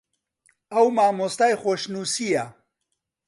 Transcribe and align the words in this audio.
ئەو 0.71 0.85
مامۆستای 0.97 1.53
خۆشنووسییە 1.61 2.45